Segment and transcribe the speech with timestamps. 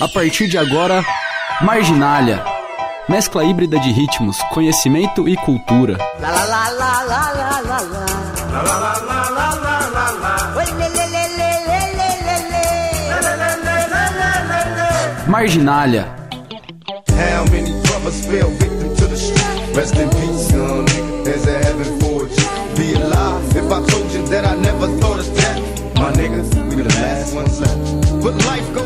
[0.00, 1.04] A partir de agora,
[1.60, 2.42] Marginália.
[3.08, 5.98] Mescla híbrida de ritmos, conhecimento e cultura.
[19.18, 19.48] Street?
[19.74, 21.24] Rest in peace, young nigga.
[21.24, 22.76] There's a heaven for you.
[22.76, 25.17] Be alive if I told you that I never thought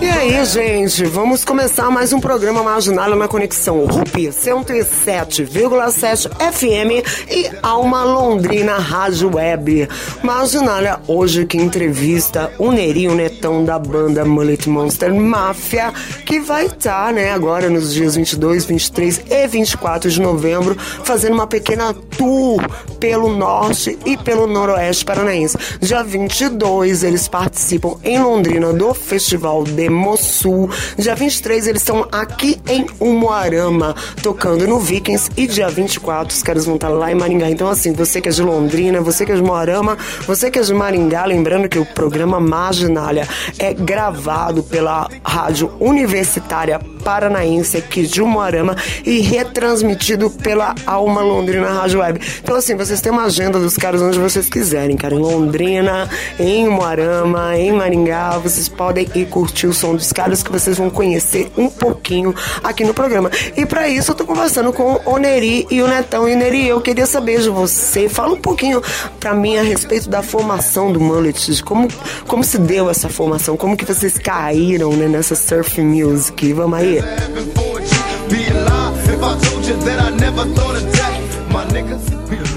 [0.00, 7.50] E aí, gente, vamos começar mais um programa Marginal na Conexão RUP 107,7 FM e
[7.62, 9.88] Alma Londrina Rádio Web.
[10.22, 15.92] Marginália hoje que entrevista o Nerinho Netão da banda Mullet Monster Máfia,
[16.26, 21.34] que vai estar, tá, né, agora nos dias 22, 23 e 24 de novembro, fazendo
[21.34, 22.60] uma pequena tour
[23.00, 25.56] pelo norte e pelo noroeste paranaense.
[25.80, 30.68] Dia 22, eles participam em Londrina do Festival Demosul.
[30.98, 35.30] Dia 23, eles estão aqui em Umuarama, tocando no Vikings.
[35.34, 37.48] E dia 24, os caras vão estar lá em Maringá.
[37.48, 40.62] Então, assim, você que é de Londrina, você que é de Umuarama, você que é
[40.62, 43.26] de Maringá, lembrando que o programa Marginália
[43.58, 52.00] é gravado pela Rádio Universitária Paranaense aqui de Umuarama e retransmitido pela Alma Londrina Rádio
[52.00, 52.20] Web.
[52.42, 55.14] Então, assim, vocês têm uma agenda dos caras onde vocês quiserem, cara.
[55.14, 57.21] Em Londrina, em Umuarama,
[57.56, 61.68] em Maringá, vocês podem ir curtir o som dos caras que vocês vão conhecer um
[61.68, 63.30] pouquinho aqui no programa.
[63.56, 66.28] E para isso eu tô conversando com o Neri e o Netão.
[66.28, 68.82] E Neri, eu queria saber de você, fala um pouquinho
[69.20, 71.88] para mim a respeito da formação do Mullet, como,
[72.26, 76.52] como se deu essa formação, como que vocês caíram né, nessa surf music.
[76.52, 76.98] Vamos aí.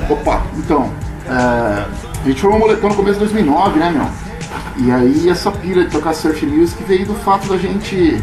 [0.10, 0.92] Opa, então,
[1.28, 1.86] é,
[2.26, 4.34] a gente formou um moletom no começo de 2009, né, meu?
[4.78, 8.22] E aí essa pira de tocar surf music veio do fato da gente,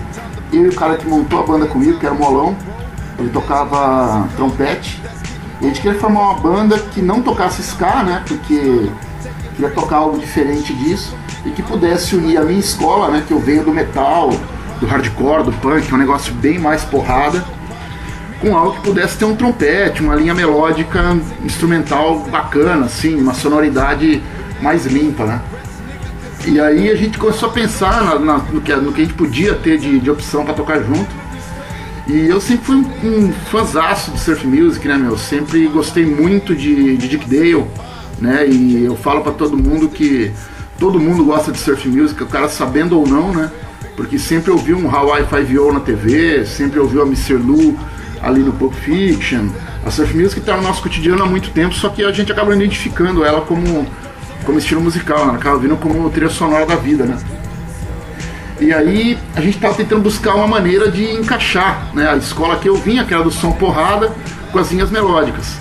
[0.52, 2.56] eu e o cara que montou a banda comigo, que era o Molão,
[3.18, 5.00] ele tocava trompete,
[5.60, 8.90] e a gente queria formar uma banda que não tocasse ska, né, porque
[9.54, 13.38] queria tocar algo diferente disso, e que pudesse unir a minha escola, né, que eu
[13.38, 14.30] venho do metal,
[14.80, 17.44] do hardcore, do punk, é um negócio bem mais porrada,
[18.40, 24.20] com algo que pudesse ter um trompete, uma linha melódica instrumental bacana, assim, uma sonoridade
[24.60, 25.40] mais limpa, né?
[26.46, 29.14] E aí a gente começou a pensar na, na, no, que, no que a gente
[29.14, 31.10] podia ter de, de opção para tocar junto.
[32.06, 35.16] E eu sempre fui um, um fãzaço de surf music, né, meu?
[35.16, 37.64] Sempre gostei muito de, de Dick Dale,
[38.18, 38.46] né?
[38.48, 40.32] E eu falo para todo mundo que
[40.78, 43.50] todo mundo gosta de surf music, o cara sabendo ou não, né?
[43.96, 47.34] porque sempre ouviu um Hawaii Five-O na TV, sempre ouviu a Mr.
[47.34, 47.76] Lou
[48.22, 49.48] ali no Pulp Fiction.
[49.84, 52.54] A surf music está no nosso cotidiano há muito tempo, só que a gente acaba
[52.54, 53.86] identificando ela como,
[54.44, 55.34] como estilo musical, né?
[55.34, 57.18] acaba vindo como trilha sonora da vida, né?
[58.60, 62.68] E aí a gente estava tentando buscar uma maneira de encaixar né, a escola que
[62.68, 64.12] eu vinha, que era do som porrada,
[64.52, 65.56] com as linhas melódicas.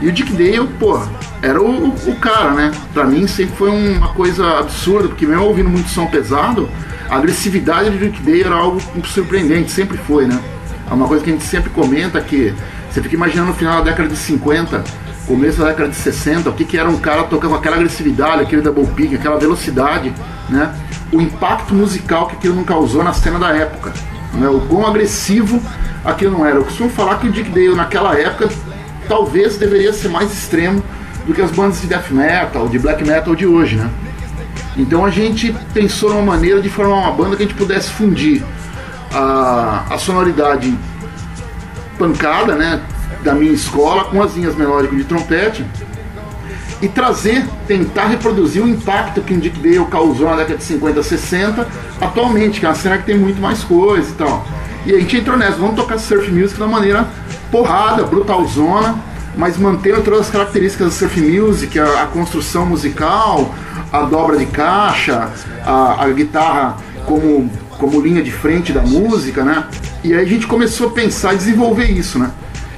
[0.00, 1.00] E o Dick Dale, pô,
[1.42, 2.72] era o, o cara, né?
[2.92, 6.68] Pra mim sempre foi uma coisa absurda, porque mesmo ouvindo muito som pesado,
[7.08, 10.40] a agressividade do Rick Day era algo surpreendente, sempre foi, né?
[10.90, 12.54] É uma coisa que a gente sempre comenta que
[12.90, 14.84] você fica imaginando no final da década de 50,
[15.26, 18.42] começo da década de 60, o que, que era um cara tocando com aquela agressividade,
[18.42, 20.12] aquele double pick, aquela velocidade,
[20.48, 20.74] né?
[21.12, 23.92] O impacto musical que aquilo não causou na cena da época,
[24.34, 24.48] né?
[24.48, 25.60] O quão agressivo
[26.04, 26.56] aquilo não era.
[26.56, 28.48] Eu costumo falar que o Dick Dale naquela época
[29.08, 30.82] talvez deveria ser mais extremo
[31.26, 33.90] do que as bandas de death metal, de black metal de hoje, né?
[34.76, 38.42] Então a gente pensou numa maneira de formar uma banda que a gente pudesse fundir
[39.12, 40.76] a, a sonoridade
[41.98, 42.80] pancada, né,
[43.24, 45.64] da minha escola com as linhas melódicas de trompete
[46.82, 51.02] e trazer, tentar reproduzir o impacto que o Dick Dale causou na década de 50,
[51.02, 51.66] 60
[52.00, 54.46] atualmente, que é uma cena que tem muito mais coisa e tal.
[54.84, 57.08] E a gente entrou nessa, vamos tocar surf music uma maneira
[57.50, 58.96] porrada, brutalzona,
[59.34, 63.54] mas mantendo todas as características do surf music, a, a construção musical,
[63.90, 65.30] a dobra de caixa,
[65.64, 69.64] a, a guitarra como, como linha de frente da música, né?
[70.02, 72.30] E aí a gente começou a pensar e desenvolver isso, né?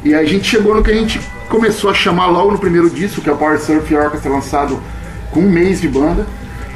[0.07, 3.21] E a gente chegou no que a gente começou a chamar logo no primeiro disco,
[3.21, 4.81] que é o Power Surf Orchestra lançado
[5.33, 6.25] com um mês de banda,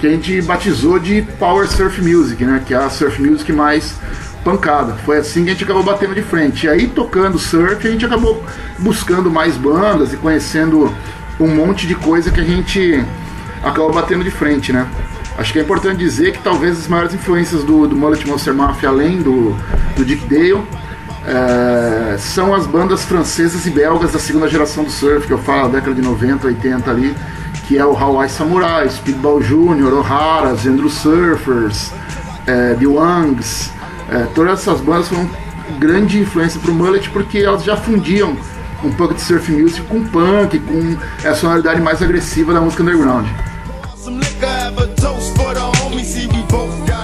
[0.00, 2.60] que a gente batizou de Power Surf Music, né?
[2.66, 3.94] Que é a surf music mais
[4.42, 4.94] pancada.
[5.04, 6.66] Foi assim que a gente acabou batendo de frente.
[6.66, 8.42] E aí tocando surf, a gente acabou
[8.80, 10.92] buscando mais bandas e conhecendo
[11.38, 13.00] um monte de coisa que a gente
[13.62, 14.88] acaba batendo de frente, né?
[15.38, 18.88] Acho que é importante dizer que talvez as maiores influências do, do Mullet Monster Mafia,
[18.88, 19.54] além do,
[19.96, 20.60] do Dick Dale,
[21.30, 25.68] é, são as bandas francesas e belgas da segunda geração do surf, que eu falo,
[25.68, 27.14] década de 90, 80 ali,
[27.68, 31.92] que é o Hawaii Samurai, Speedball Jr., O'Hara, Zendro Surfers,
[32.48, 33.70] é, The Wangs,
[34.10, 35.30] é, todas essas bandas foram
[35.78, 38.36] grande influência pro Mullet porque elas já fundiam
[38.82, 40.96] um pouco de surf music com punk, com
[41.28, 43.26] a sonoridade mais agressiva da música underground.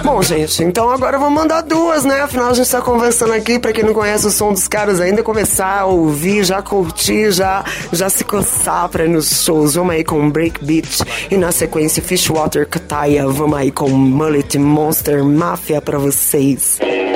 [0.07, 2.21] Bom, gente, então agora eu vou mandar duas, né?
[2.21, 5.21] Afinal, a gente tá conversando aqui, pra quem não conhece o som dos caras ainda,
[5.21, 9.75] começar a ouvir, já curtir, já, já se coçar pra ir nos shows.
[9.75, 13.27] Vamos aí com Breakbeat e na sequência Fishwater Kataya.
[13.27, 16.79] Vamos aí com Mullet Monster Mafia pra vocês.
[16.79, 17.06] Marginália.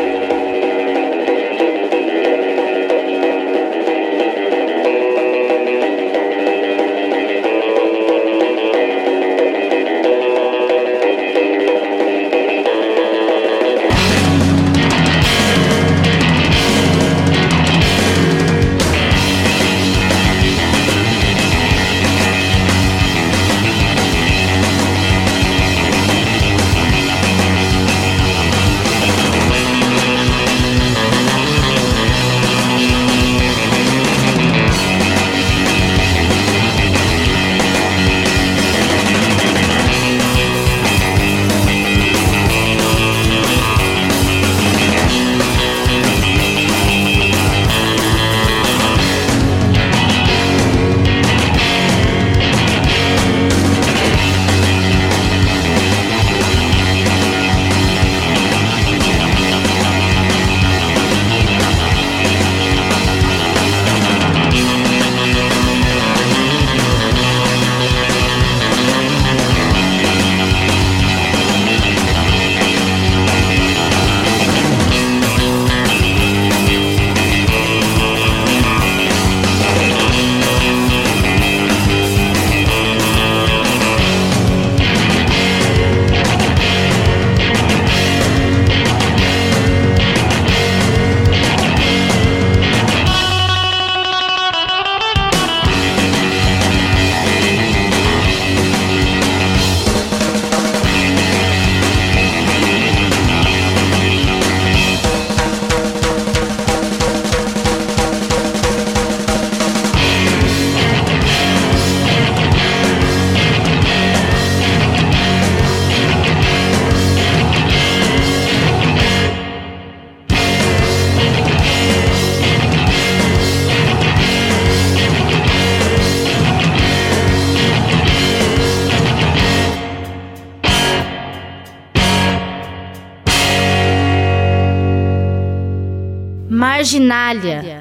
[136.91, 137.79] Marginália,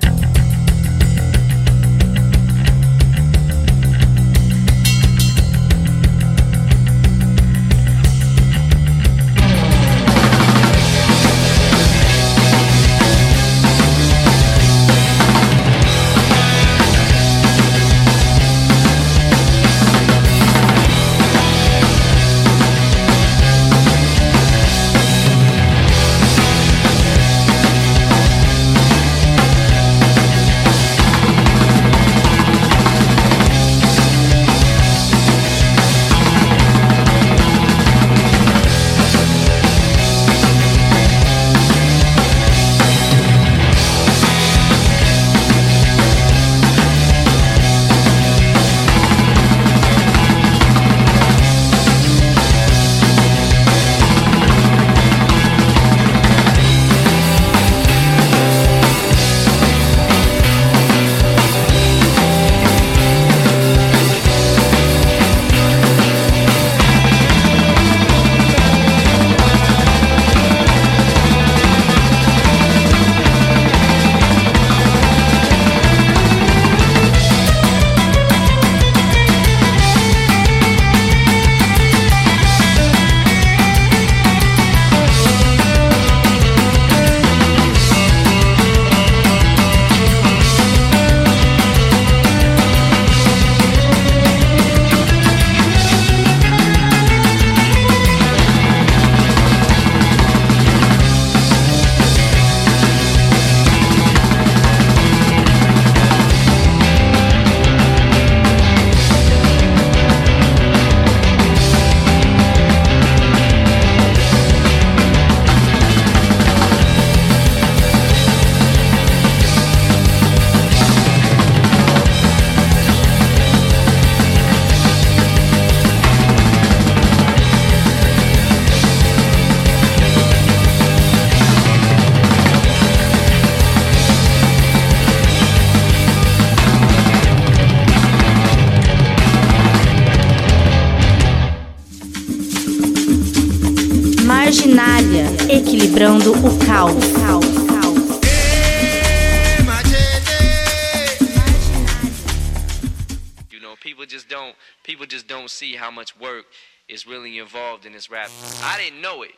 [158.01, 158.31] this rap.
[158.65, 159.33] I didn't know it.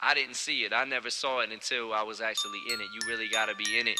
[0.00, 0.72] I didn't see it.
[0.72, 2.88] I never saw it until I was actually in it.
[2.92, 3.98] You really gotta be in it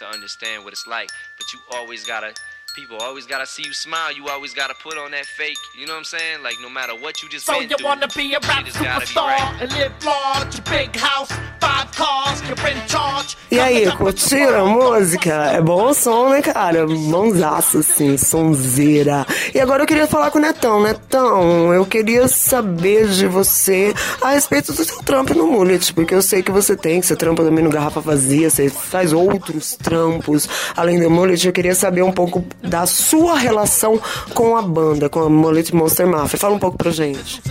[0.00, 1.08] to understand what it's like.
[1.38, 2.34] But you always gotta
[2.74, 4.10] People always gotta see you smile.
[4.12, 5.58] You always gotta put on that fake.
[5.78, 6.42] You know what I'm saying?
[6.42, 9.26] Like no matter what you just so been you through, wanna be a rap superstar
[9.26, 9.60] right.
[9.60, 13.36] and live large, big house, five cars, you're in charge.
[13.50, 15.52] E aí, curtiram a música?
[15.52, 16.86] É bom som, né, cara?
[16.86, 19.26] Mãozaço, assim, sonzeira.
[19.54, 20.82] E agora eu queria falar com o Netão.
[20.82, 26.22] Netão, eu queria saber de você a respeito do seu trampo no Mullet, porque eu
[26.22, 30.48] sei que você tem, que você trampa também no Garrafa Vazia, você faz outros trampos
[30.74, 31.46] além do Mullet.
[31.46, 34.00] Eu queria saber um pouco da sua relação
[34.34, 36.38] com a banda, com a Mullet Monster Mafia.
[36.38, 37.42] Fala um pouco pra gente.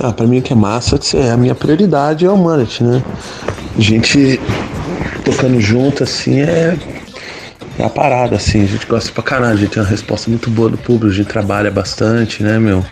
[0.00, 3.02] Ah, pra mim o que é massa é a minha prioridade é o Mullet, né?
[3.76, 4.38] A gente
[5.24, 6.76] tocando junto assim é,
[7.78, 10.50] é a parada, assim, a gente gosta pra caralho, a gente tem uma resposta muito
[10.50, 12.84] boa do público, a gente trabalha bastante, né, meu?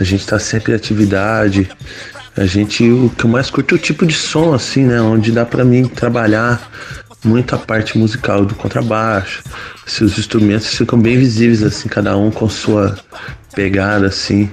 [0.00, 1.68] A gente tá sempre em atividade,
[2.36, 5.00] a gente, o que eu mais curto é o tipo de som, assim, né?
[5.00, 6.70] Onde dá para mim trabalhar
[7.24, 9.42] muito a parte musical do contrabaixo.
[9.86, 12.98] Se os instrumentos ficam bem visíveis, assim, cada um com sua
[13.54, 14.50] pegada, assim.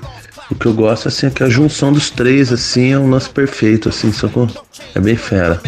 [0.50, 3.30] O que eu gosto, assim, é que a junção dos três, assim, é um lance
[3.30, 4.48] perfeito, assim, só com...
[4.94, 5.60] é bem fera.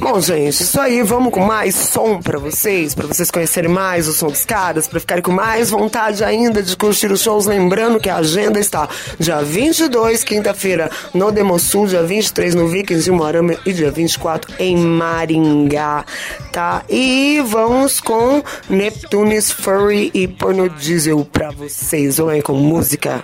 [0.00, 1.02] Bom, gente, isso aí.
[1.02, 4.98] Vamos com mais som para vocês, para vocês conhecerem mais o som dos caras, para
[4.98, 7.44] ficarem com mais vontade ainda de curtir os shows.
[7.44, 8.88] Lembrando que a agenda está
[9.18, 14.74] dia 22, quinta-feira, no Demosul, dia 23 no Vikings em Moarama e dia 24 em
[14.74, 16.06] Maringá,
[16.50, 16.82] tá?
[16.88, 22.16] E vamos com Neptunes Furry e Porno Diesel para vocês.
[22.16, 23.22] Vamos aí com música.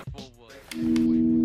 [0.77, 1.36] marginália.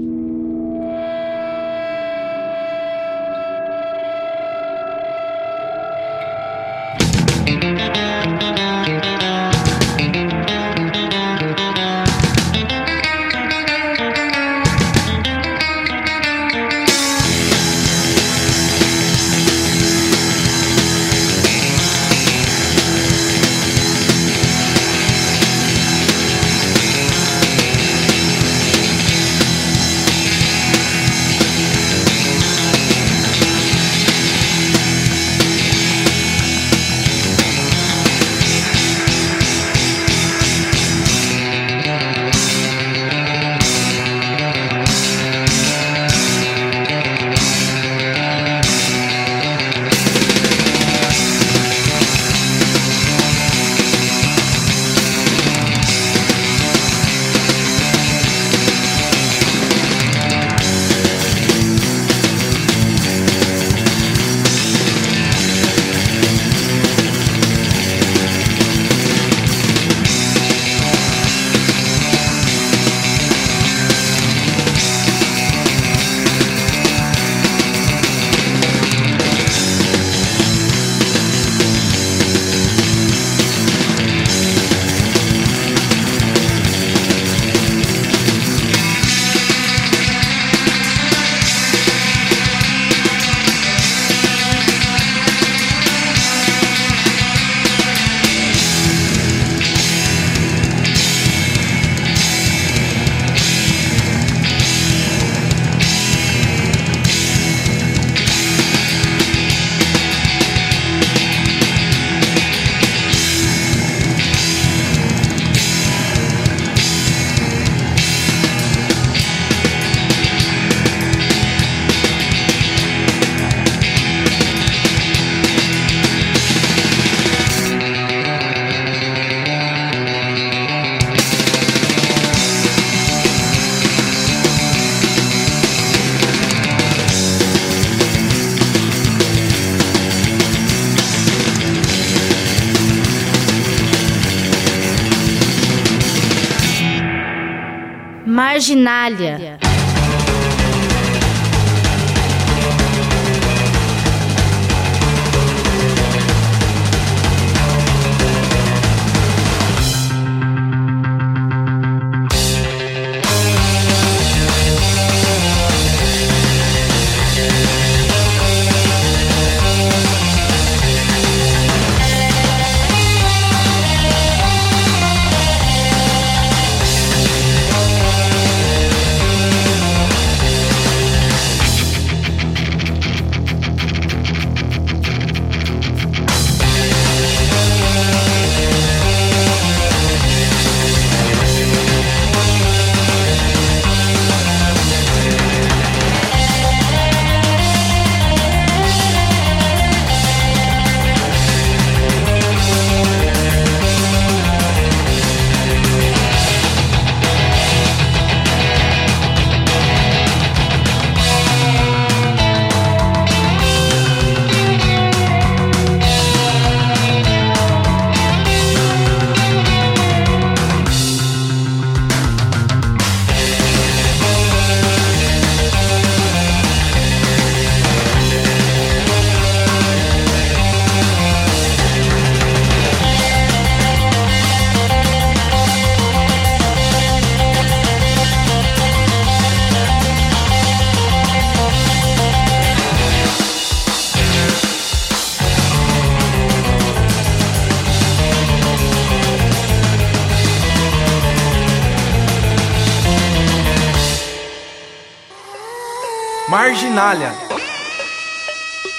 [149.03, 149.42] Marginália.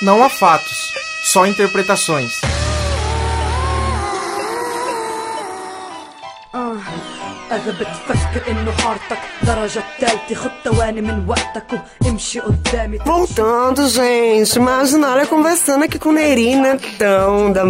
[0.02, 0.92] Não há fatos,
[1.24, 2.40] só interpretações.
[7.52, 12.01] اذا بتفكر انه حارتك درجة تالتة خد ثواني من وقتك وامشي قدامي
[13.05, 17.63] Voltando, gente, Imaginária conversando aqui com Neri Netão, da,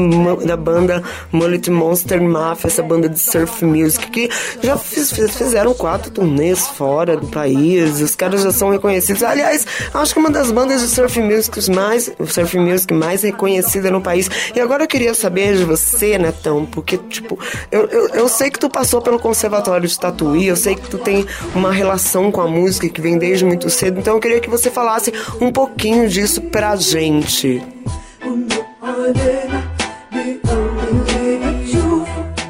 [0.46, 4.30] da banda Mullet Monster Mafia, essa banda de surf music, que
[4.62, 9.24] já fiz, fizeram quatro turnês fora do país, os caras já são reconhecidos.
[9.24, 14.02] Aliás, acho que uma das bandas de surf music mais, surf music mais reconhecida no
[14.02, 14.30] país.
[14.54, 17.40] E agora eu queria saber de você, Netão, porque, tipo,
[17.72, 20.98] eu, eu, eu sei que tu passou pelo conservatório de Tatuí, eu sei que tu
[20.98, 21.26] tem
[21.56, 24.70] uma relação com a música que vem desde muito cedo, então eu queria que você
[24.70, 27.62] falasse um pouquinho disso pra gente.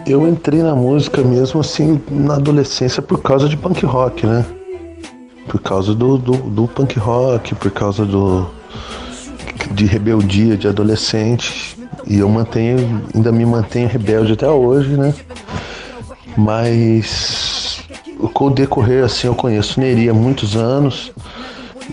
[0.06, 4.46] Eu entrei na música mesmo assim na adolescência por causa de punk rock, né?
[5.48, 8.50] Por causa do, do, do punk rock, por causa do
[9.72, 11.78] de rebeldia de adolescente.
[12.06, 15.14] E eu mantenho, ainda me mantenho rebelde até hoje, né?
[16.38, 17.80] Mas
[18.34, 21.12] com o decorrer, assim, eu conheço Neri há muitos anos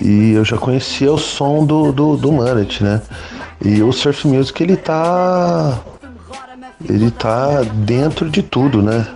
[0.00, 3.00] e eu já conhecia o som do, do, do Mullet, né?
[3.64, 5.79] E o surf music ele tá
[6.88, 9.07] ele tá dentro de tudo, né?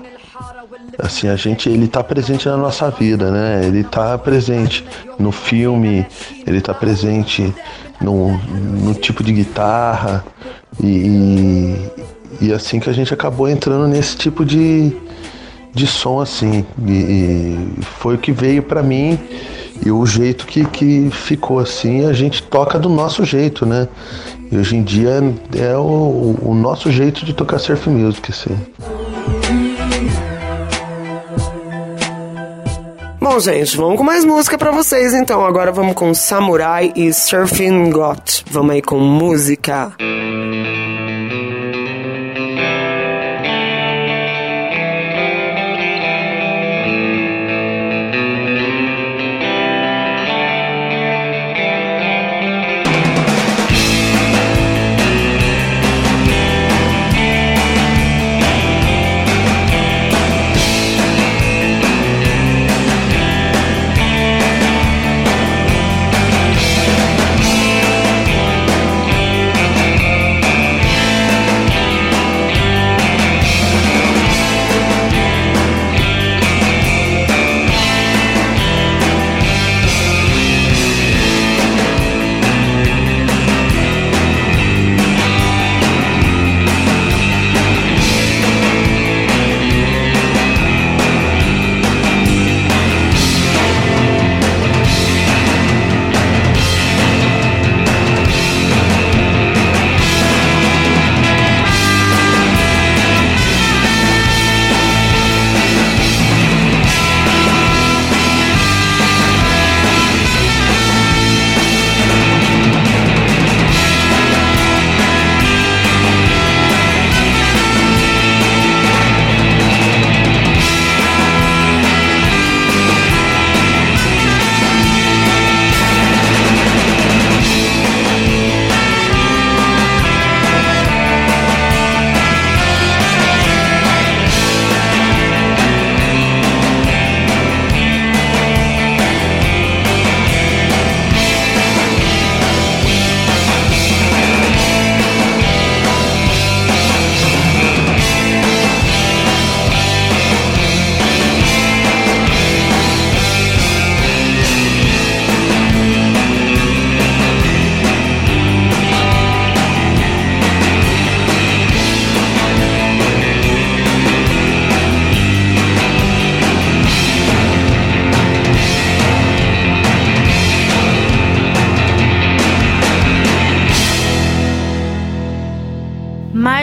[0.98, 3.64] Assim, a gente ele tá presente na nossa vida, né?
[3.64, 4.84] Ele tá presente
[5.18, 6.06] no filme,
[6.46, 7.52] ele tá presente
[8.00, 10.24] no, no tipo de guitarra
[10.82, 11.74] e,
[12.40, 14.94] e assim que a gente acabou entrando nesse tipo de,
[15.72, 16.64] de som assim.
[16.86, 19.18] E, e foi o que veio para mim
[19.84, 23.86] e o jeito que, que ficou assim, a gente toca do nosso jeito, né?
[24.50, 25.22] E hoje em dia
[25.54, 28.56] é o, o nosso jeito de tocar surf music, assim.
[33.20, 35.44] Bom, gente, vamos com mais música para vocês então.
[35.44, 38.44] Agora vamos com Samurai e Surfing Got.
[38.50, 39.92] Vamos aí com música.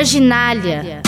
[0.01, 1.00] Marginália.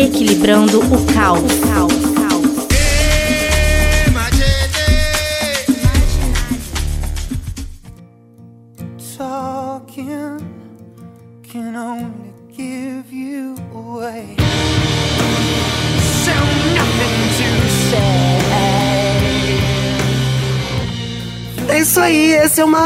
[0.00, 1.40] Equilibrando o caos.
[1.40, 1.97] O caos.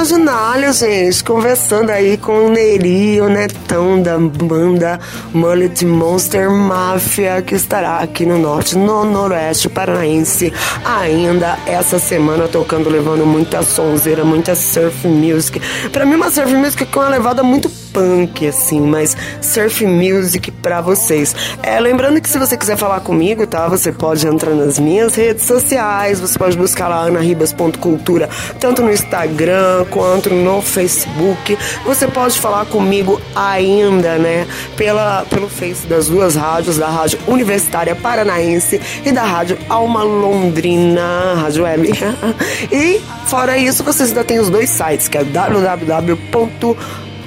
[0.02, 1.22] Esse o Marginalho, gente.
[1.22, 4.98] Conversando aí com o Neri, o Netão da banda
[5.32, 10.52] Mullet Monster Mafia, que estará aqui no norte, no noroeste paranaense,
[10.84, 15.60] ainda essa semana tocando, levando muita sonzeira, muita surf music.
[15.90, 20.80] Pra mim, uma surf music com uma levada muito punk, assim, mas surf music pra
[20.80, 21.34] vocês.
[21.62, 23.68] É, lembrando que se você quiser falar comigo, tá?
[23.68, 28.28] Você pode entrar nas minhas redes sociais, você pode buscar lá anaribas.cultura,
[28.58, 31.56] tanto no Instagram quanto no Facebook.
[31.84, 34.46] Você pode falar comigo ainda, né?
[34.76, 41.34] Pela, pelo Face das duas rádios, da Rádio Universitária Paranaense e da Rádio Alma Londrina,
[41.36, 41.92] Rádio Web.
[42.72, 46.22] e fora isso, vocês ainda têm os dois sites, que é www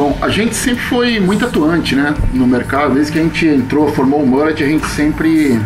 [0.00, 2.94] Bom, a gente sempre foi muito atuante, né, no mercado.
[2.94, 5.60] Desde que a gente entrou, formou o Mullet, a gente sempre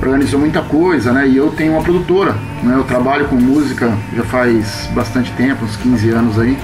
[0.00, 1.26] organizou muita coisa, né?
[1.26, 2.76] E eu tenho uma produtora, né?
[2.76, 6.56] Eu trabalho com música já faz bastante tempo, uns 15 anos aí.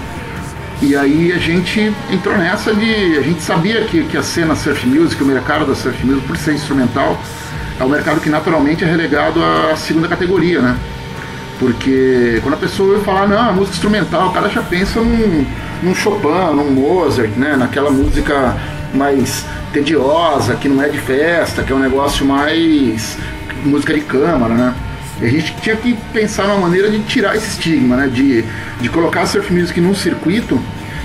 [0.81, 3.19] E aí a gente entrou nessa de.
[3.19, 6.37] A gente sabia que, que a cena surf music, o mercado da surf music, por
[6.37, 7.21] ser instrumental,
[7.81, 10.79] é um mercado que naturalmente é relegado à segunda categoria, né?
[11.59, 15.45] Porque quando a pessoa vai falar, não, a música instrumental, o cara já pensa num
[15.83, 17.57] num Chopin, num Mozart, né?
[17.57, 18.57] Naquela música
[18.95, 23.19] mais tediosa, que não é de festa, que é um negócio mais
[23.65, 24.75] música de câmara, né?
[25.21, 28.09] E a gente tinha que pensar numa maneira de tirar esse estigma, né?
[28.09, 28.45] De,
[28.81, 30.61] de colocar a surf music num circuito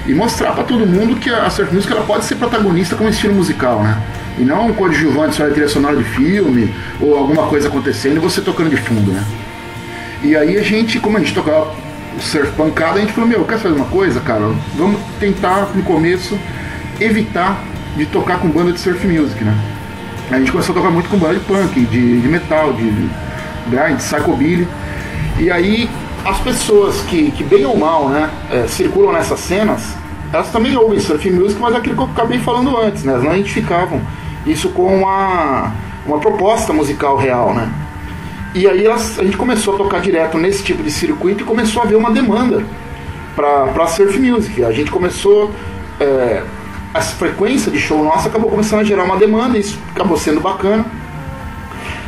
[0.05, 3.33] e mostrar para todo mundo que a surf music ela pode ser protagonista como estilo
[3.33, 4.01] musical, né?
[4.37, 8.19] E não um coadjuvante só de trilha sonora de filme ou alguma coisa acontecendo e
[8.19, 9.23] você tocando de fundo, né?
[10.23, 11.75] E aí a gente, como a gente tocava
[12.19, 14.41] surf pancada, a gente falou, meu, quer fazer uma coisa, cara?
[14.75, 16.37] Vamos tentar, no começo,
[16.99, 17.63] evitar
[17.95, 19.55] de tocar com banda de surf music, né?
[20.31, 22.89] A gente começou a tocar muito com banda de punk, de, de metal, de
[23.69, 24.67] grind, psychobilly.
[25.37, 25.89] E aí
[26.25, 29.95] as pessoas que, que bem ou mal, né, é, circulam nessas cenas,
[30.31, 33.13] elas também ouvem surf music, mas é aquilo que eu acabei falando antes, né?
[33.13, 34.01] Elas não identificavam
[34.45, 35.71] isso com uma,
[36.05, 37.69] uma proposta musical real, né?
[38.55, 41.85] E aí a gente começou a tocar direto nesse tipo de circuito e começou a
[41.85, 42.63] haver uma demanda
[43.35, 44.63] para surf music.
[44.63, 45.51] A gente começou.
[45.99, 46.43] É,
[46.93, 50.85] a frequência de show nossa acabou começando a gerar uma demanda, isso acabou sendo bacana.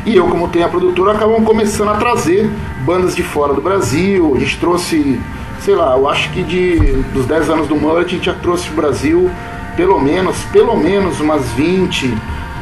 [0.05, 2.47] E eu, como tenho a produtora, acabamos começando a trazer
[2.81, 4.35] bandas de fora do Brasil.
[4.35, 5.19] A gente trouxe,
[5.61, 6.77] sei lá, eu acho que de,
[7.11, 9.31] dos 10 anos do Mullet, a gente já trouxe pro Brasil
[9.75, 12.15] pelo menos, pelo menos umas 20,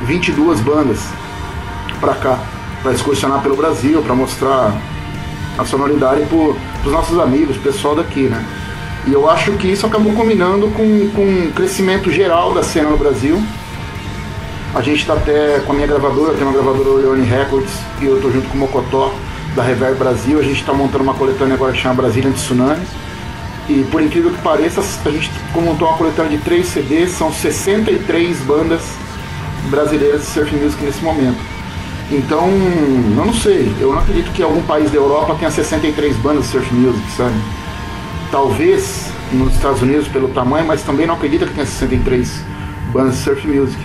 [0.03, 1.05] 22 bandas
[1.99, 2.39] pra cá
[2.83, 4.75] para excursionar pelo Brasil, para mostrar
[5.57, 8.45] a sonoridade para os nossos amigos, pessoal daqui, né?
[9.07, 12.97] E eu acho que isso acabou combinando com, com o crescimento geral da cena no
[12.97, 13.41] Brasil.
[14.75, 18.15] A gente está até com a minha gravadora, tem uma gravadora Leone Records, e eu
[18.17, 19.13] estou junto com o Mocotó,
[19.55, 20.39] da Reverb Brasil.
[20.39, 22.85] A gente está montando uma coletânea agora que chama Brasília de Tsunami.
[23.69, 28.37] E por incrível que pareça, a gente montou uma coletânea de 3 CDs, são 63
[28.39, 28.81] bandas
[29.69, 31.52] brasileiras de surf music nesse momento.
[32.13, 33.73] Então, eu não sei.
[33.80, 37.34] Eu não acredito que algum país da Europa tenha 63 bandas de surf music, sabe?
[38.32, 42.45] Talvez nos Estados Unidos pelo tamanho, mas também não acredito que tenha 63
[42.93, 43.82] bandas de surf music.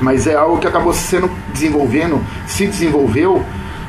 [0.00, 3.44] Mas é algo que acabou sendo desenvolvendo, se desenvolveu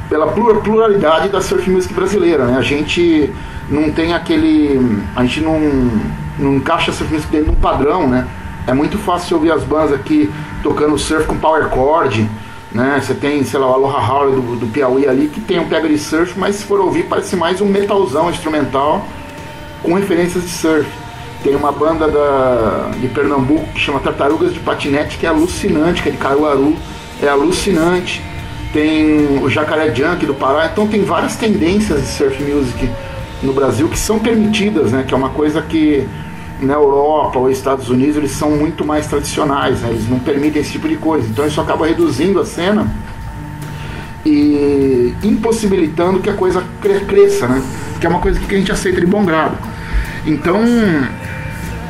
[0.09, 2.57] pela pluralidade da surf music brasileira, né?
[2.57, 3.33] A gente
[3.69, 5.57] não tem aquele, a gente não,
[6.37, 8.27] não encaixa a surf music dentro de um padrão, né?
[8.67, 10.29] É muito fácil ouvir as bandas aqui
[10.61, 12.29] tocando surf com power chord,
[12.73, 12.99] né?
[13.01, 15.87] Você tem, sei lá, o Aloha Howl do, do Piauí ali, que tem um pega
[15.87, 19.05] de surf, mas se for ouvir parece mais um metalzão instrumental
[19.81, 20.89] com referências de surf.
[21.43, 26.09] Tem uma banda da, de Pernambuco que chama Tartarugas de Patinete, que é alucinante, que
[26.09, 26.75] é de Caruaru,
[27.21, 28.21] é alucinante.
[28.71, 32.89] Tem o Jacaré Junk do Pará, então tem várias tendências de surf music
[33.43, 35.03] no Brasil que são permitidas, né?
[35.05, 36.07] Que é uma coisa que
[36.61, 39.89] na Europa ou Estados Unidos eles são muito mais tradicionais, né?
[39.89, 41.27] eles não permitem esse tipo de coisa.
[41.27, 42.87] Então isso acaba reduzindo a cena
[44.25, 47.61] e impossibilitando que a coisa cresça, né?
[47.99, 49.57] Que é uma coisa que a gente aceita de bom grado.
[50.25, 50.61] Então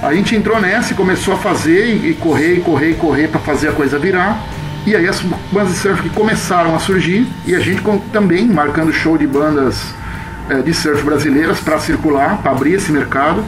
[0.01, 3.39] a gente entrou nessa e começou a fazer e correr e correr e correr para
[3.39, 4.43] fazer a coisa virar.
[4.85, 5.21] E aí as
[5.51, 9.93] bandas de surf que começaram a surgir e a gente também marcando show de bandas
[10.49, 13.43] é, de surf brasileiras para circular, para abrir esse mercado.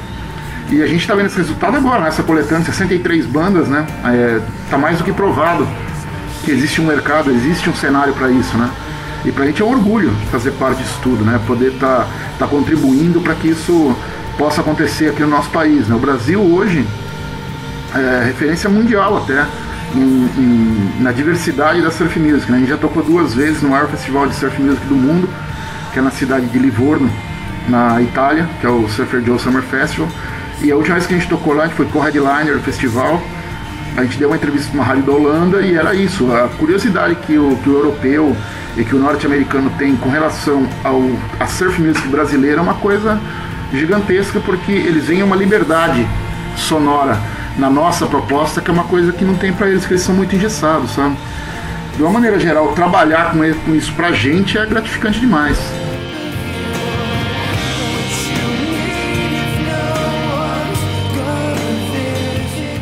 [0.72, 3.86] E a gente está vendo esse resultado agora, nessa coletânea, 63 bandas, né?
[4.06, 5.68] É, tá mais do que provado
[6.44, 8.70] que existe um mercado, existe um cenário para isso, né?
[9.24, 11.40] E para a gente é um orgulho fazer parte disso tudo, né?
[11.48, 12.08] Poder estar tá,
[12.40, 13.96] tá contribuindo para que isso
[14.38, 15.88] possa acontecer aqui no nosso país.
[15.88, 15.96] Né?
[15.96, 16.86] O Brasil hoje
[17.96, 19.46] é referência mundial até
[19.96, 22.52] em, em, na diversidade da surf music.
[22.52, 22.58] Né?
[22.58, 25.28] A gente já tocou duas vezes no maior festival de surf music do mundo,
[25.94, 27.10] que é na cidade de Livorno,
[27.68, 30.08] na Itália, que é o Surfer Joe Summer Festival.
[30.62, 33.22] E a última vez que a gente tocou lá, a gente foi co-headliner do festival.
[33.98, 37.16] A gente deu uma entrevista para uma rádio da Holanda e era isso, a curiosidade
[37.16, 38.36] que o, que o europeu
[38.76, 41.02] e que o norte-americano tem com relação ao
[41.40, 43.20] a surf music brasileira é uma coisa
[43.74, 46.06] gigantesca porque eles veem uma liberdade
[46.58, 47.18] sonora
[47.58, 50.14] na nossa proposta que é uma coisa que não tem para eles, que eles são
[50.14, 51.16] muito engessados, sabe?
[51.96, 55.58] De uma maneira geral, trabalhar com isso pra gente é gratificante demais.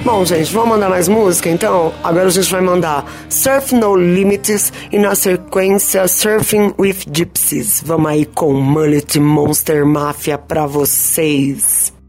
[0.03, 1.93] Bom, gente, vamos mandar mais música então?
[2.03, 7.81] Agora a gente vai mandar Surf No Limits e na sequência Surfing with Gypsies.
[7.85, 12.02] Vamos aí com Mullet Monster Mafia pra vocês.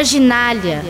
[0.00, 0.89] Marginália.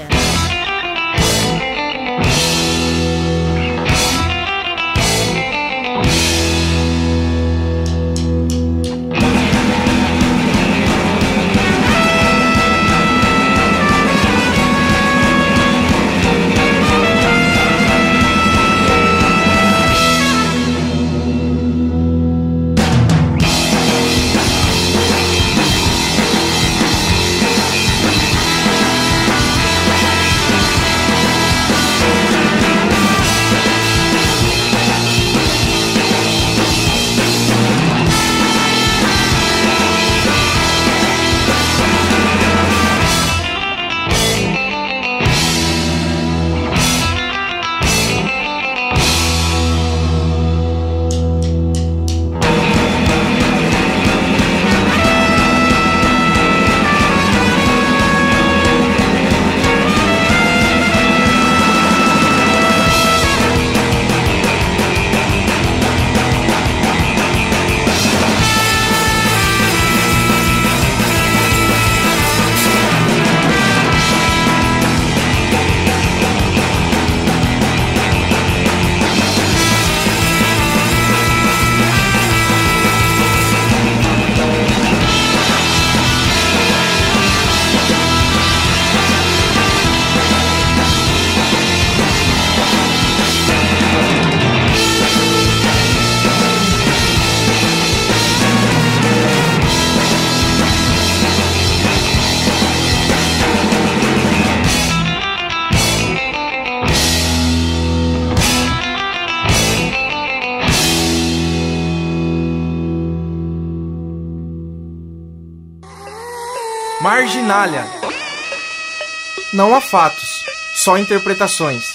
[119.61, 120.43] Não há fatos,
[120.73, 121.93] só interpretações.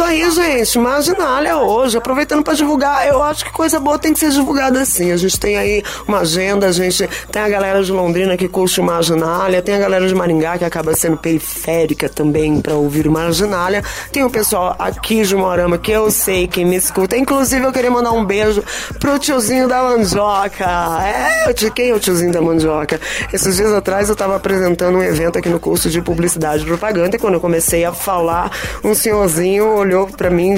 [0.00, 0.78] Isso aí, gente.
[0.78, 1.98] Marginália hoje.
[1.98, 5.12] Aproveitando para divulgar, eu acho que coisa boa tem que ser divulgada assim.
[5.12, 8.80] A gente tem aí uma agenda, a gente tem a galera de Londrina que curte
[8.80, 13.84] Marginália, tem a galera de Maringá que acaba sendo periférica também para ouvir Marginália.
[14.10, 17.14] Tem o pessoal aqui de Morama que eu sei que me escuta.
[17.14, 18.64] Inclusive, eu queria mandar um beijo
[18.98, 20.64] pro tiozinho da mandioca.
[21.04, 22.98] É, de quem é o tiozinho da mandioca?
[23.34, 27.16] Esses dias atrás eu tava apresentando um evento aqui no curso de publicidade e propaganda
[27.16, 28.50] e quando eu comecei a falar,
[28.82, 30.54] um senhorzinho olhou para mim,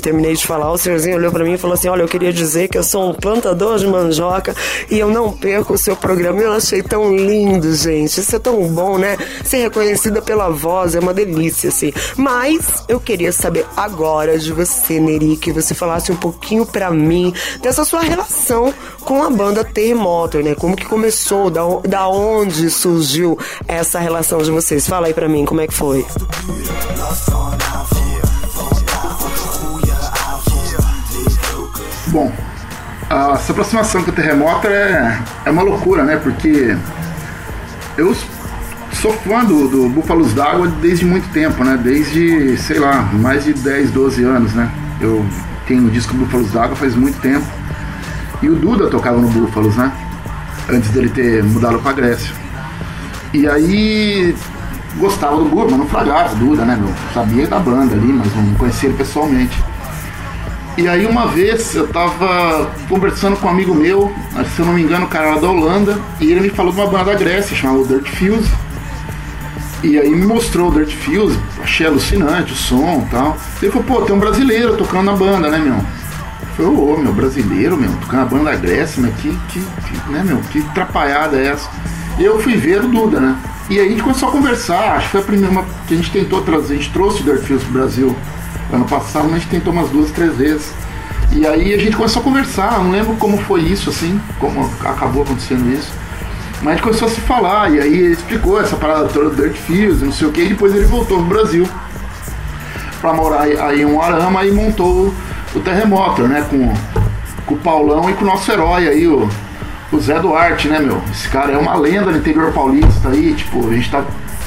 [0.00, 2.68] terminei de falar, o senhorzinho olhou para mim e falou assim: Olha, eu queria dizer
[2.68, 4.54] que eu sou um plantador de mandioca
[4.90, 6.40] e eu não perco o seu programa.
[6.40, 8.20] Eu achei tão lindo, gente.
[8.20, 9.16] Isso é tão bom, né?
[9.44, 11.92] Ser reconhecida pela voz é uma delícia, assim.
[12.16, 17.32] Mas eu queria saber agora de você, Neri, que você falasse um pouquinho para mim
[17.60, 20.54] dessa sua relação com a banda Terremoto, né?
[20.54, 24.86] Como que começou, da, da onde surgiu essa relação de vocês?
[24.86, 26.04] Fala aí pra mim, como é que foi?
[32.16, 32.32] Bom,
[33.10, 36.16] essa aproximação com o terremoto é, é uma loucura, né?
[36.16, 36.74] Porque
[37.94, 38.16] eu
[38.90, 41.78] sou fã do, do Búfalos d'Água desde muito tempo, né?
[41.78, 44.70] Desde, sei lá, mais de 10, 12 anos, né?
[44.98, 45.26] Eu
[45.66, 47.44] tenho o disco Búfalos d'Água faz muito tempo.
[48.40, 49.92] E o Duda tocava no Búfalos, né?
[50.70, 52.32] Antes dele ter mudado pra Grécia.
[53.34, 54.34] E aí
[54.96, 56.78] gostava do Búfalo, não fragava o Duda, né?
[56.80, 56.94] Meu?
[57.12, 59.62] Sabia da banda ali, mas não conhecia ele pessoalmente.
[60.76, 64.12] E aí uma vez eu tava conversando com um amigo meu,
[64.54, 66.78] se eu não me engano, o cara era da Holanda, e ele me falou de
[66.78, 68.50] uma banda da Grécia chamada Dirt Fuse.
[69.82, 73.38] E aí me mostrou o Dirt Fuse, achei alucinante o som e tal.
[73.62, 75.76] Ele falou, pô, tem um brasileiro tocando na banda, né, meu?
[75.76, 75.84] Eu
[76.56, 80.22] falei, ô, meu, brasileiro, meu, tocando na banda da Grécia, mas que, que, que, né,
[80.22, 81.70] meu, que atrapalhada é essa?
[82.18, 83.36] E eu fui ver o Duda, né?
[83.70, 86.10] E aí a gente começou a conversar, acho que foi a primeira que a gente
[86.10, 88.14] tentou trazer, a gente trouxe o Dirt Fuse pro Brasil
[88.72, 90.72] Ano passado a gente tentou umas duas, três vezes.
[91.32, 95.22] E aí a gente começou a conversar, não lembro como foi isso, assim, como acabou
[95.22, 95.92] acontecendo isso.
[96.62, 99.36] Mas a gente começou a se falar, e aí ele explicou essa parada toda do
[99.36, 101.68] Dirt Fields, não sei o que, e depois ele voltou pro Brasil
[103.00, 105.12] pra morar aí em um arama e montou
[105.54, 106.46] o Terremoto, né?
[106.48, 106.72] Com,
[107.44, 109.28] com o Paulão e com o nosso herói aí, o,
[109.92, 111.02] o Zé Duarte, né, meu?
[111.10, 114.02] Esse cara é uma lenda no interior paulista aí, tipo, a gente tá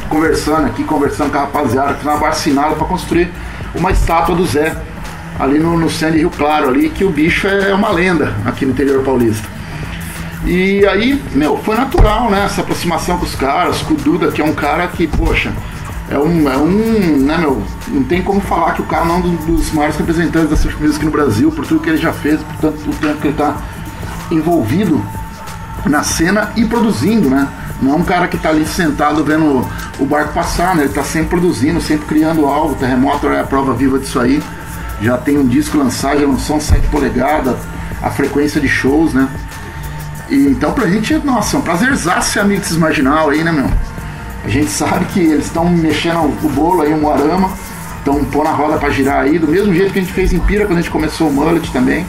[0.09, 3.31] conversando aqui, conversando com a rapaziada, fazendo uma vacinada pra construir
[3.75, 4.75] uma estátua do Zé
[5.39, 8.71] ali no, no de Rio Claro ali, que o bicho é uma lenda aqui no
[8.71, 9.47] interior paulista.
[10.45, 12.45] E aí, meu, foi natural, né?
[12.45, 15.51] Essa aproximação com os caras, com o Duda, que é um cara que, poxa,
[16.09, 19.17] é um, é um, né, meu, não tem como falar que o cara não é
[19.19, 22.41] um dos maiores representantes da surf music no Brasil, por tudo que ele já fez,
[22.41, 23.57] por tanto o tempo que ele tá
[24.31, 25.03] envolvido
[25.85, 27.47] na cena e produzindo, né?
[27.81, 29.65] Não é um cara que tá ali sentado vendo
[29.99, 30.83] o barco passar, né?
[30.83, 32.73] Ele tá sempre produzindo, sempre criando algo.
[32.73, 34.43] O Terremoto é a prova viva disso aí.
[35.01, 37.55] Já tem um disco lançado, já lançou 7 polegadas,
[38.01, 39.29] a frequência de shows, né?
[40.29, 43.69] E, então pra gente, nossa, é um prazerzaço ser amigo desses marginal aí, né, meu?
[44.43, 47.51] A gente sabe que eles estão mexendo o bolo aí, o Moarama,
[47.97, 50.39] estão pondo a roda para girar aí, do mesmo jeito que a gente fez em
[50.39, 52.05] Pira quando a gente começou o Mullet também,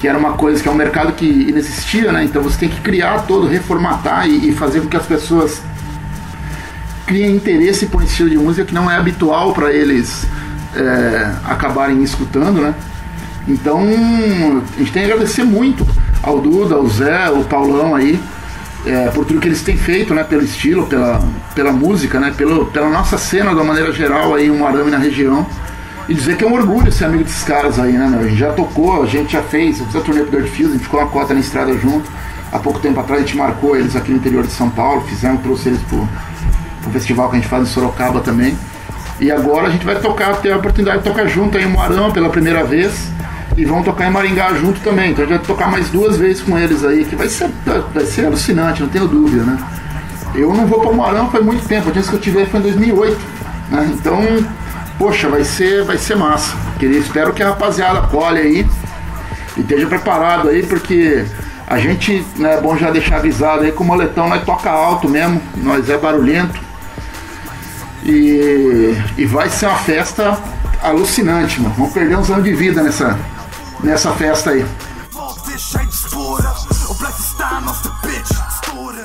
[0.00, 2.24] que era uma coisa que é um mercado que inexistia, né?
[2.24, 5.60] Então você tem que criar todo, reformatar e, e fazer com que as pessoas
[7.06, 10.26] criem interesse por um estilo de música que não é habitual para eles
[10.74, 12.74] é, acabarem escutando, né?
[13.46, 15.86] Então a gente tem que agradecer muito
[16.22, 18.18] ao Duda, ao Zé, ao Paulão aí,
[18.86, 21.22] é, por tudo que eles têm feito, né, pelo estilo, pela,
[21.54, 24.98] pela música, né, pelo, pela nossa cena de uma maneira geral aí, um arame na
[24.98, 25.46] região.
[26.08, 28.20] E dizer que é um orgulho ser amigo desses caras aí, né, meu?
[28.20, 30.74] A gente já tocou, a gente já fez, eu fiz a turnê pro Dirt Fields,
[30.74, 32.10] a gente ficou uma cota na estrada junto.
[32.52, 35.40] Há pouco tempo atrás a gente marcou eles aqui no interior de São Paulo, fizemos,
[35.42, 36.08] trouxe eles pro,
[36.82, 38.56] pro festival que a gente faz em Sorocaba também.
[39.20, 42.10] E agora a gente vai tocar, ter a oportunidade de tocar junto aí em Moarama
[42.10, 43.08] pela primeira vez
[43.56, 45.10] e vão tocar em Maringá junto também.
[45.10, 47.50] Então a gente vai tocar mais duas vezes com eles aí, que vai ser,
[47.94, 49.58] vai ser alucinante, não tenho dúvida, né?
[50.34, 52.62] Eu não vou para Moarama faz muito tempo, a última que eu tive foi em
[52.62, 53.20] 2008,
[53.70, 53.90] né?
[53.92, 54.18] Então,
[55.00, 56.54] poxa, vai ser, vai ser massa.
[56.78, 58.66] Queria, espero que a rapaziada colhe aí
[59.56, 61.24] e esteja preparado aí, porque
[61.66, 65.08] a gente, né, é bom já deixar avisado aí que o moletão nós toca alto
[65.08, 66.60] mesmo, nós é barulhento.
[68.04, 70.38] E, e vai ser uma festa
[70.82, 71.74] alucinante, mano.
[71.78, 73.18] Vamos perder uns anos de vida nessa,
[73.82, 74.66] nessa festa aí.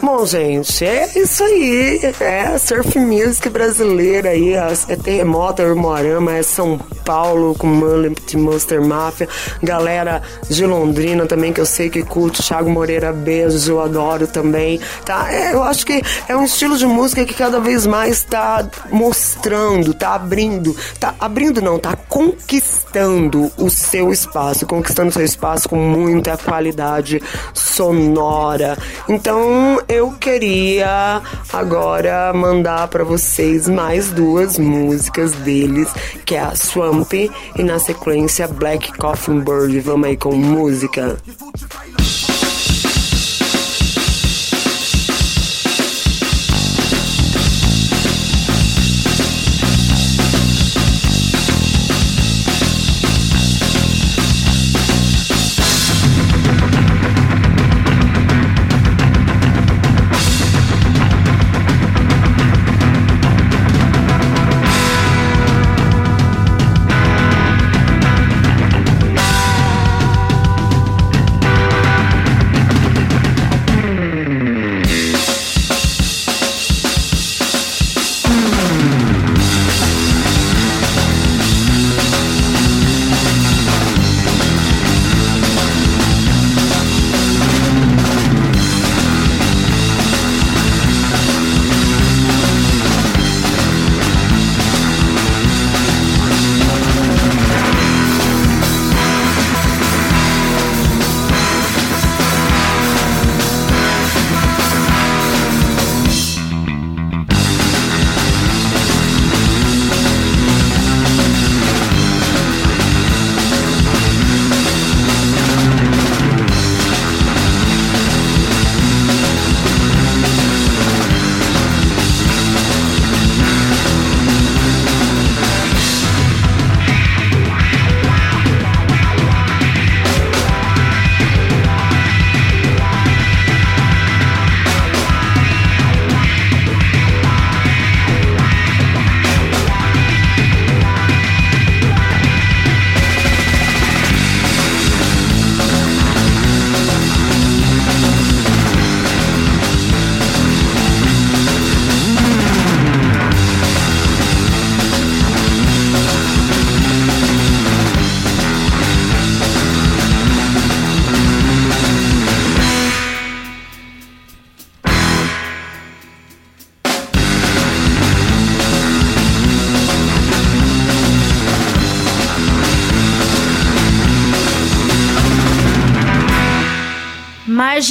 [0.06, 2.00] Bom, gente, é isso aí.
[2.20, 4.54] É surf music brasileira aí.
[4.54, 9.28] É Terremoto, é Morama, é São Paulo com Mullet Monster Mafia.
[9.64, 12.44] Galera de Londrina também, que eu sei que curte.
[12.44, 14.80] Thiago Moreira, beijo, eu adoro também.
[15.04, 15.34] Tá?
[15.34, 19.92] É, eu acho que é um estilo de música que cada vez mais tá mostrando,
[19.92, 20.78] tá abrindo.
[21.00, 24.68] Tá abrindo não, tá conquistando o seu espaço.
[24.68, 27.20] Conquistando seu espaço com muita qualidade
[27.56, 28.78] sonora.
[29.10, 29.80] Então,
[30.20, 31.22] queria
[31.52, 35.88] agora mandar para vocês mais duas músicas deles,
[36.26, 39.80] que é a Swamp e na sequência Black Coffin Bird.
[39.80, 41.18] Vamos aí com música.
[41.36, 42.25] Marginália.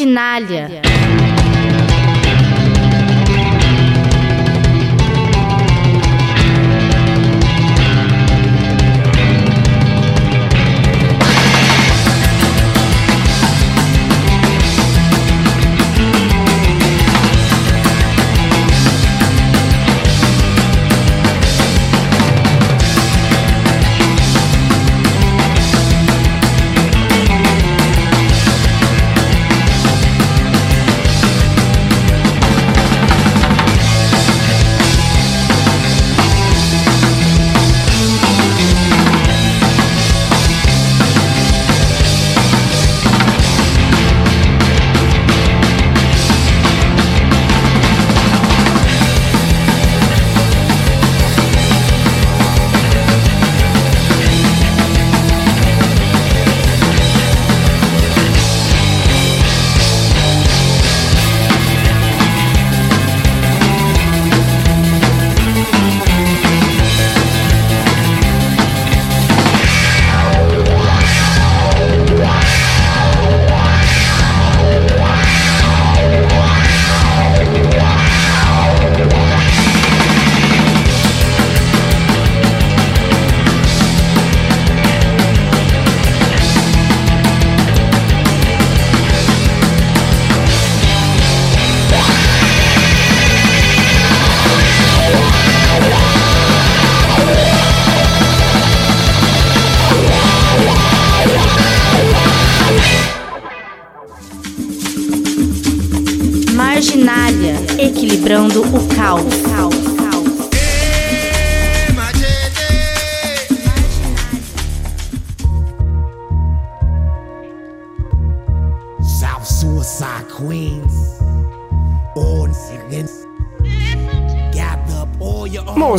[0.04, 0.83] Marginália,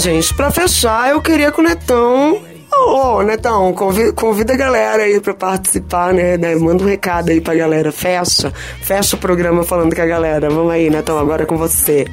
[0.05, 2.39] gente, pra fechar, eu queria que o Netão.
[2.71, 6.53] Ô, Netão, convida, convida a galera aí pra participar, né, né?
[6.55, 7.91] Manda um recado aí pra galera.
[7.91, 8.53] Fecha.
[8.81, 10.47] Fecha o programa falando com a galera.
[10.47, 12.05] Vamos aí, Netão, agora é com você.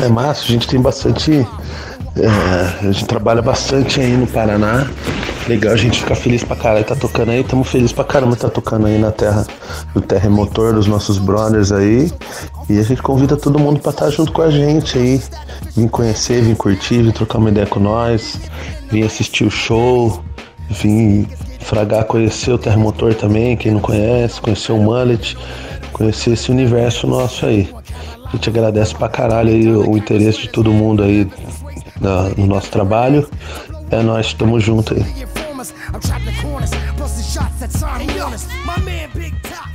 [0.00, 1.44] É massa, a gente tem bastante.
[2.16, 4.86] é, a gente trabalha bastante aí no Paraná.
[5.48, 7.44] Legal, a gente fica feliz pra caralho, tá tocando aí.
[7.44, 9.46] Tamo feliz pra caramba, tá tocando aí na terra
[9.94, 12.10] do terremotor dos nossos brothers aí.
[12.68, 15.22] E a gente convida todo mundo pra estar junto com a gente aí.
[15.76, 18.40] Vim conhecer, vim curtir, vim trocar uma ideia com nós,
[18.90, 20.20] vim assistir o show,
[20.68, 21.28] vim
[21.60, 25.36] fragar, conhecer o terremotor também, quem não conhece, conhecer o mullet,
[25.92, 27.68] conhecer esse universo nosso aí.
[28.26, 31.28] A gente agradece pra caralho aí o, interesse de todo mundo aí
[32.36, 33.28] no nosso trabalho.
[33.90, 35.26] É nós, tamo junto aí.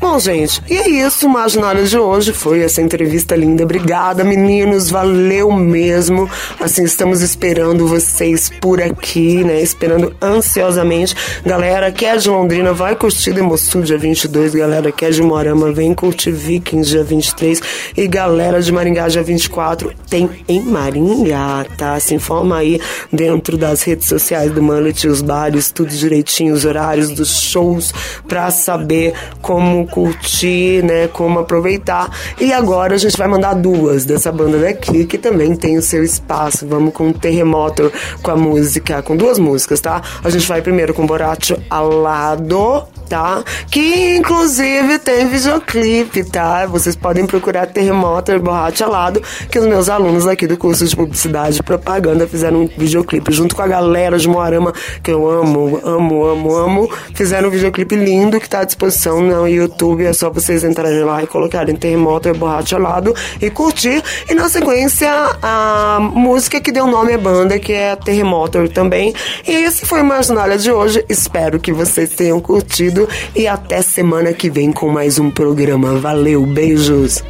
[0.02, 1.28] Bom, gente, e é isso.
[1.28, 3.64] O Marginália de hoje foi essa entrevista linda.
[3.64, 4.90] Obrigada, meninos.
[4.90, 6.28] Valeu mesmo.
[6.60, 9.62] Assim, estamos esperando vocês por aqui, né?
[9.62, 11.16] Esperando ansiosamente.
[11.46, 14.56] Galera que é de Londrina, vai curtir Demosul dia 22.
[14.56, 17.62] Galera que é de Morama, vem curtir Vikings dia 23.
[17.96, 22.00] E galera de Maringá dia 24 tem em Maringá, tá?
[22.00, 22.82] Se informa aí
[23.14, 27.94] dentro das redes sociais do Mullet, os bares, tudo direitinho, os horários dos shows,
[28.28, 31.08] pra saber como curtir, né?
[31.08, 32.10] Como aproveitar.
[32.40, 36.04] E agora a gente vai mandar duas dessa banda daqui, que também tem o seu
[36.04, 36.66] espaço.
[36.66, 37.92] Vamos com Terremoto,
[38.24, 40.02] com a música, com duas músicas, tá?
[40.24, 43.44] A gente vai primeiro com Boracho Alado, tá?
[43.70, 46.66] Que inclusive tem videoclipe, tá?
[46.66, 50.96] Vocês podem procurar Terremoto e Borracha Alado, que os meus alunos aqui do curso de
[50.96, 54.72] Publicidade e Propaganda fizeram um videoclipe junto com a galera de Moarama,
[55.04, 56.90] que eu amo, amo, amo, amo.
[57.14, 60.06] Fizeram um videoclipe lindo que tá à disposição no YouTube.
[60.06, 64.02] É só vocês entrarem lá e colocarem Terremoto e Borracha Alado e curtir.
[64.30, 65.12] E na sequência,
[65.44, 69.14] a música que deu nome à banda, que é Terremoto também.
[69.46, 71.04] E esse foi o Marginália de hoje.
[71.10, 73.01] Espero que vocês tenham curtido
[73.36, 75.96] e até semana que vem com mais um programa.
[75.96, 77.24] Valeu, beijos!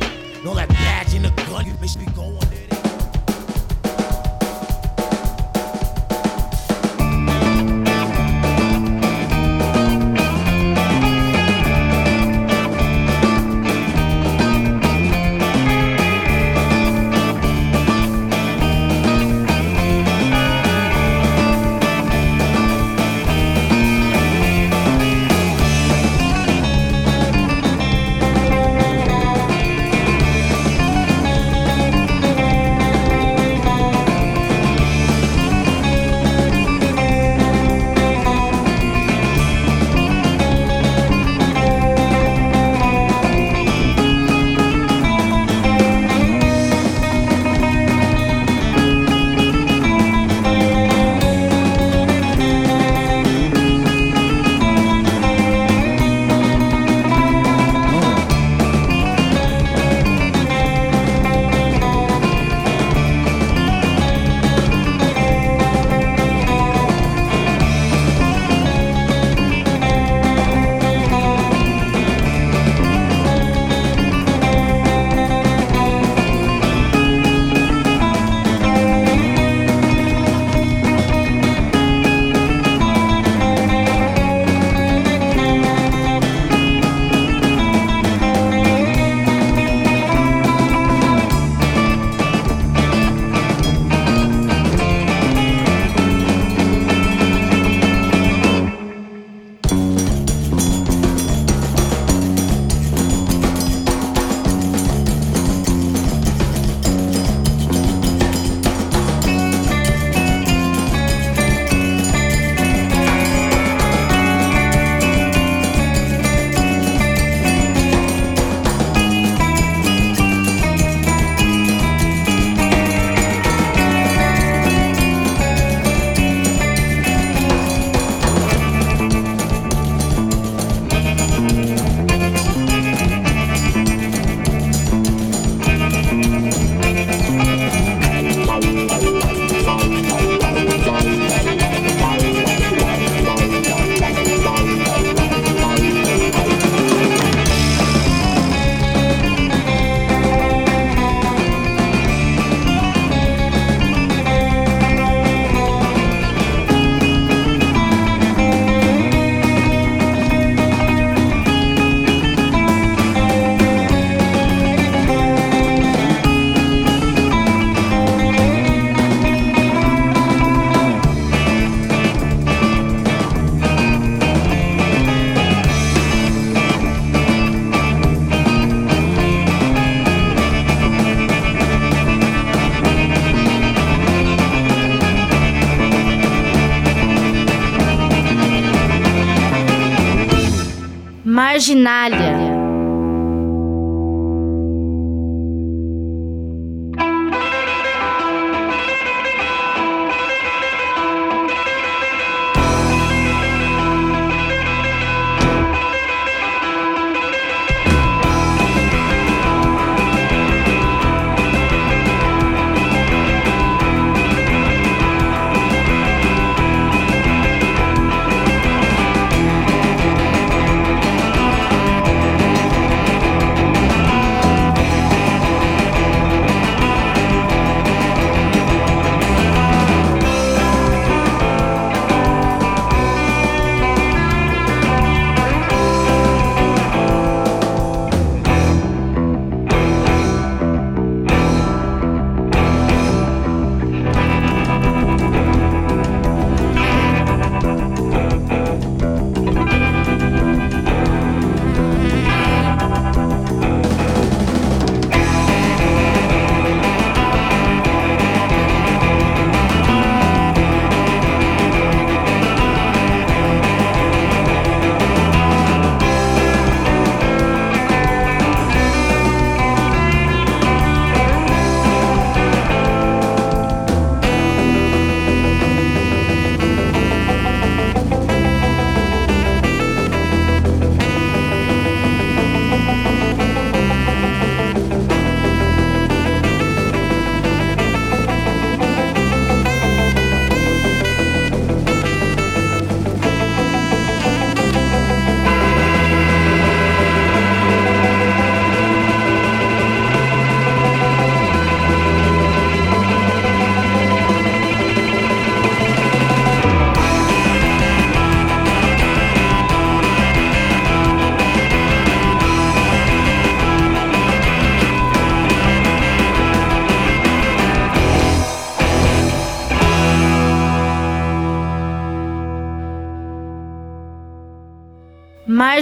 [191.69, 192.50] Know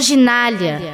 [0.00, 0.89] Marginália.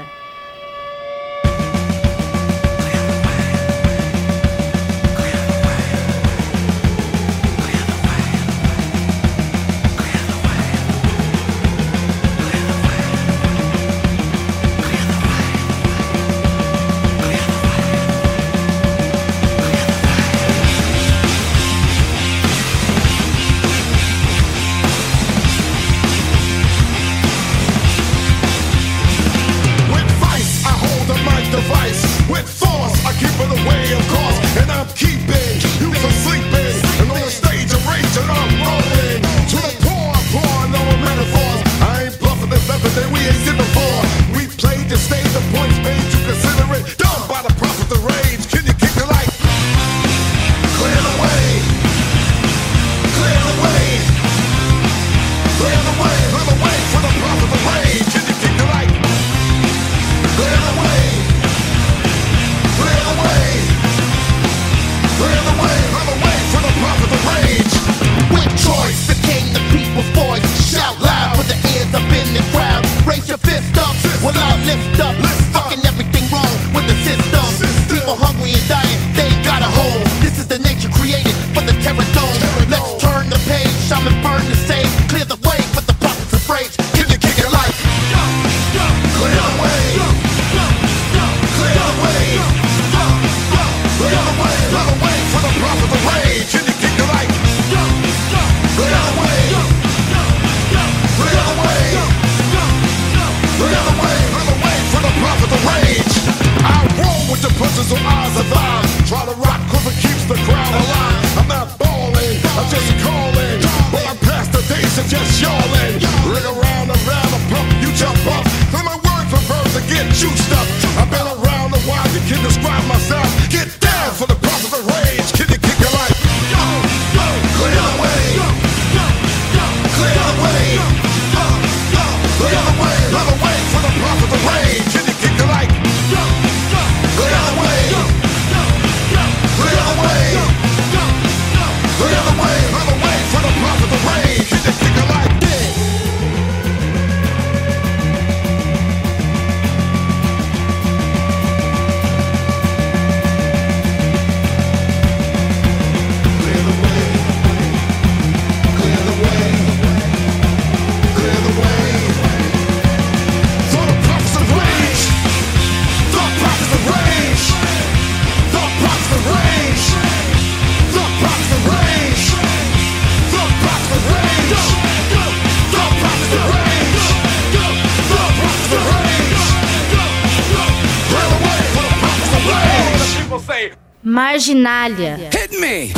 [184.46, 185.16] Marginália.
[185.32, 185.92] Hit me!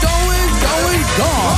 [0.00, 1.56] Going, going, gone.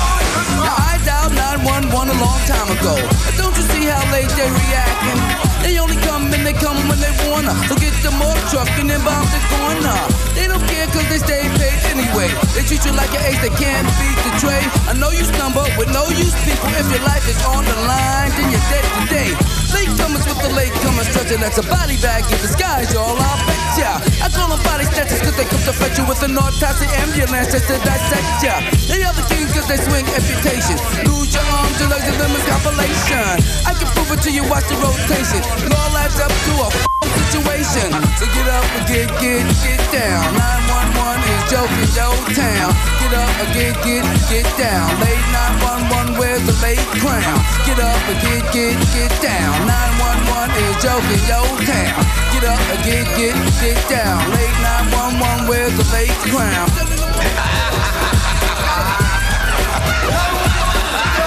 [0.67, 2.97] Now I dialed 911 a long time ago.
[3.39, 5.47] Don't you see how late they reacting?
[5.63, 7.55] They only come and they come when they wanna.
[7.69, 10.36] So get the more truck and then bomb the corner.
[10.47, 12.31] They don't care cause they stay paid anyway.
[12.55, 14.71] They treat you like an ace, they can't beat the trade.
[14.87, 16.71] I know you stumble with no use people.
[16.71, 19.35] If your life is on the line, then you're dead today.
[19.75, 23.19] Late comers with the late comers stretching that's a body bag in disguise, y'all.
[23.19, 23.99] I'll bet ya.
[24.23, 27.51] I call them body snatchers cause they come to fetch you with an autopsy ambulance
[27.51, 28.63] just to dissect ya.
[28.87, 30.79] They are the kings cause they swing amputation.
[31.11, 33.35] Lose your arms, your legs, and limbs compilation.
[33.67, 35.43] I can prove it to you, watch the rotation.
[35.67, 37.89] It all adds up to a situation.
[38.19, 40.25] So get up and get, get, get down.
[40.37, 42.71] 911 is joking your town.
[43.01, 44.89] Get up and get, get, get down.
[45.01, 47.39] Late 911, where's the late crown?
[47.65, 49.55] Get up and get, get, get down.
[49.67, 52.01] 911 is joking your town.
[52.33, 54.21] Get up and get, get, get down.
[54.37, 56.69] Late 911, where's the late crown?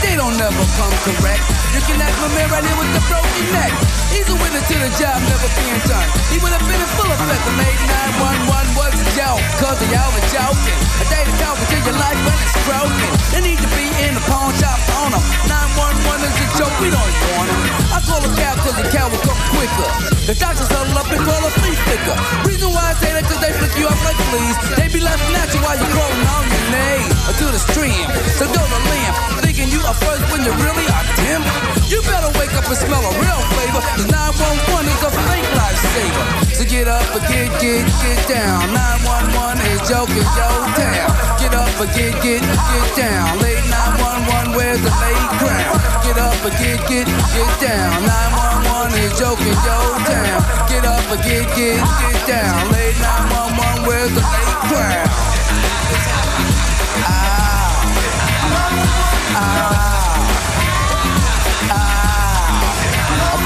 [0.05, 1.41] they don't never come correct.
[1.73, 3.73] You can ask my man right here with the broken neck.
[4.13, 6.09] He's a winner to the job never being done.
[6.29, 7.43] He would have been in full effect.
[7.49, 7.81] The late
[8.21, 10.79] 911 was a joke, cause they all were joking.
[11.01, 13.11] A day to talk until your life when it's broken.
[13.33, 15.25] They need to be in the pawn shop on them.
[15.49, 17.63] 911 is a joke, we don't want them.
[17.91, 19.91] I call a cab cause the cab will come quicker.
[20.29, 22.17] The doctors huddle up and call a flea flicker.
[22.45, 24.57] Reason why I say that cause they flick you off like fleas.
[24.77, 27.09] They be laughing at you while you're crawling on your knees.
[27.25, 28.05] Or to the stream,
[28.37, 29.15] so go to limb.
[29.43, 31.43] Thinking you are first when you really are dim.
[31.87, 33.83] You better wake up and smell a real flavor.
[33.95, 36.25] Cause 911 is a fake lifesaver.
[36.57, 38.73] So get up and get, get, get down.
[38.75, 41.11] 911 is joking your town.
[41.39, 43.39] Get up and get, get, get down.
[43.39, 45.77] Late 911, where's the late crown?
[46.03, 48.01] Get up and get, get, get down.
[48.09, 50.41] 911 is joking your town.
[50.71, 52.73] Get up and get, get, get down.
[52.73, 55.35] Late 911, where's the late crown?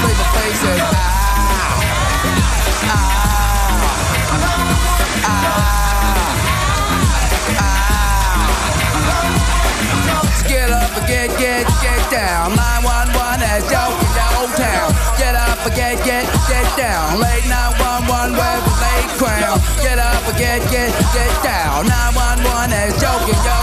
[0.01, 0.79] Play the face and
[10.47, 10.69] Get
[11.39, 12.55] get, get, down.
[12.55, 14.93] 911 has joking your town.
[15.17, 17.19] Get up and get, get, get down.
[17.19, 19.57] Late 911 with the late crown.
[19.81, 21.87] Get up and get, get, get down.
[21.87, 23.58] 911 has joking your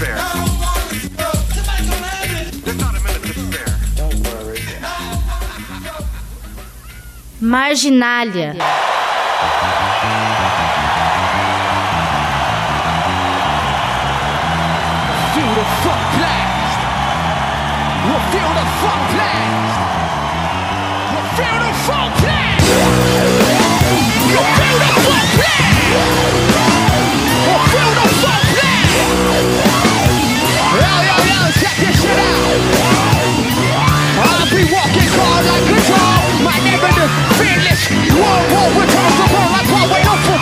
[0.00, 0.40] worry.
[7.40, 8.54] Marginália.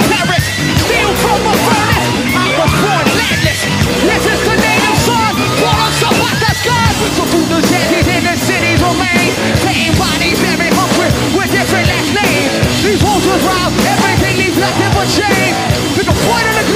[0.09, 0.45] Paris.
[0.85, 2.07] Steal from a furnace.
[2.37, 3.61] I was born landless.
[4.05, 5.33] This is the native son.
[5.61, 6.89] Born on some hot the sky.
[7.17, 9.33] So food shanties in the cities remain.
[9.65, 12.53] Same bodies, very hungry with different last names.
[12.85, 13.01] These.
[13.01, 15.55] Everything nothing but shame.
[15.97, 16.69] To the point of the.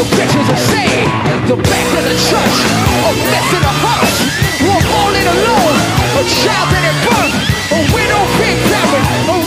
[0.00, 0.60] The bitches are.
[1.50, 2.56] The back of the church.
[3.04, 4.16] A mess in the house.
[4.64, 5.76] We're all in alone.
[6.16, 7.34] A child that at birth.
[7.74, 9.39] A widow big parent.